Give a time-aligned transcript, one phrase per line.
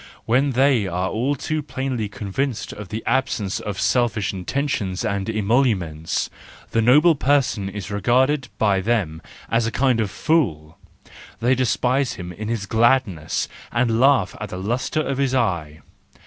[0.25, 6.27] When they are all too plainly convinced of the absence of selfish intentions and emoluments,
[6.71, 10.79] the noble person is regarded by them as a kind of fool:
[11.39, 15.81] they despise him in his gladness, and laugh at the lustre of his eye.